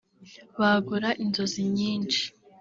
[0.59, 2.21] Bagora inzozi nyinshi